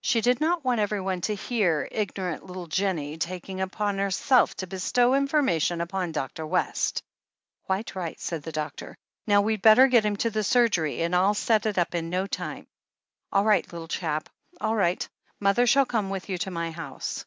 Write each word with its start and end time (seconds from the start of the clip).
She 0.00 0.20
did 0.20 0.40
not 0.40 0.64
want 0.64 0.80
everyone 0.80 1.20
to 1.20 1.34
hear 1.36 1.86
ignorant 1.92 2.44
little 2.44 2.66
Jennie 2.66 3.16
taking 3.16 3.60
it 3.60 3.62
upon 3.62 3.98
herself 3.98 4.56
to 4.56 4.66
bestow 4.66 5.14
information 5.14 5.80
upon 5.80 6.10
Dr. 6.10 6.44
West. 6.44 7.04
"Quite 7.66 7.94
right," 7.94 8.18
said 8.20 8.42
the 8.42 8.50
doctor. 8.50 8.96
"Now 9.28 9.42
we'd 9.42 9.62
better 9.62 9.86
get 9.86 10.04
him 10.04 10.16
to 10.16 10.30
the 10.30 10.42
surgery, 10.42 11.02
and 11.02 11.14
I'll 11.14 11.34
set 11.34 11.66
it 11.66 11.78
in 11.94 12.10
no 12.10 12.26
time. 12.26 12.66
All 13.30 13.44
right, 13.44 13.72
little 13.72 13.86
chap, 13.86 14.28
all 14.60 14.74
right— 14.74 15.08
smother 15.38 15.68
shall 15.68 15.86
come 15.86 16.10
with 16.10 16.28
you 16.28 16.36
to 16.38 16.50
my 16.50 16.72
house." 16.72 17.24